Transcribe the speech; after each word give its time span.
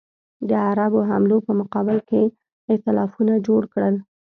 د 0.49 0.51
عربو 0.67 0.99
حملو 1.09 1.37
په 1.47 1.51
مقابل 1.59 1.97
کې 2.09 2.21
ایتلافونه 2.71 3.33
جوړ 3.47 3.61
کړل. 3.73 3.95